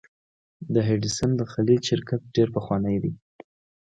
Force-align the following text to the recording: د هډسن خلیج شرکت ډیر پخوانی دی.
د 0.73 0.75
هډسن 0.87 1.31
خلیج 1.53 1.81
شرکت 1.89 2.21
ډیر 2.35 2.47
پخوانی 2.55 2.97
دی. 3.03 3.13